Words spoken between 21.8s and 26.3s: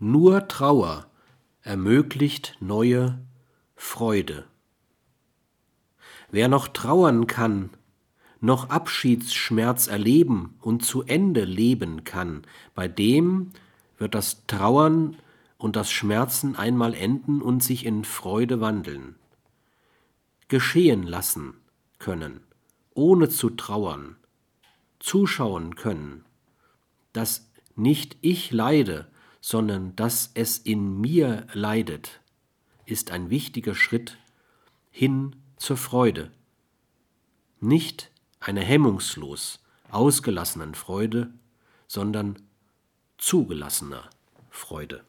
können, ohne zu trauern, zuschauen können,